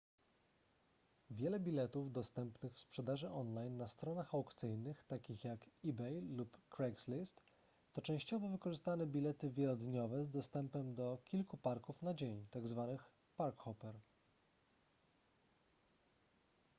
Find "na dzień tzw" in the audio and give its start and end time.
12.01-12.97